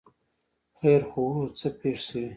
ـ 0.39 0.77
خیر 0.77 1.01
خو 1.09 1.21
وو، 1.33 1.43
څه 1.59 1.67
پېښه 1.79 2.01
شوې؟ 2.07 2.25